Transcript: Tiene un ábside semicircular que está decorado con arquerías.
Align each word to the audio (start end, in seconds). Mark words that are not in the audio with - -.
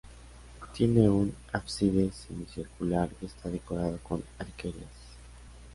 Tiene 0.73 1.07
un 1.07 1.31
ábside 1.53 2.11
semicircular 2.11 3.07
que 3.09 3.27
está 3.27 3.49
decorado 3.49 3.99
con 4.01 4.23
arquerías. 4.39 4.89